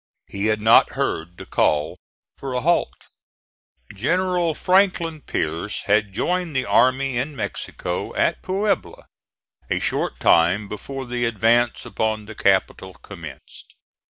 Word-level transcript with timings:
He 0.25 0.47
had 0.47 0.59
not 0.59 0.93
heard 0.93 1.37
the 1.37 1.45
call 1.45 1.99
for 2.33 2.53
a 2.55 2.61
halt. 2.61 2.89
General 3.93 4.55
Franklin 4.55 5.21
Pierce 5.21 5.83
had 5.83 6.11
joined 6.11 6.55
the 6.55 6.65
army 6.65 7.19
in 7.19 7.35
Mexico, 7.35 8.15
at 8.15 8.41
Puebla, 8.41 9.05
a 9.69 9.79
short 9.79 10.19
time 10.19 10.67
before 10.67 11.05
the 11.05 11.25
advance 11.25 11.85
upon 11.85 12.25
the 12.25 12.33
capital 12.33 12.93
commenced. 12.95 13.75